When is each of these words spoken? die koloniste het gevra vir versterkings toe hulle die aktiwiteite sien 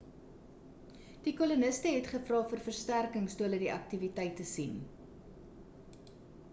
die 1.27 1.33
koloniste 1.41 1.91
het 1.97 2.09
gevra 2.13 2.39
vir 2.53 2.63
versterkings 2.69 3.37
toe 3.41 3.47
hulle 3.49 3.61
die 3.65 3.71
aktiwiteite 3.77 4.49
sien 4.53 4.83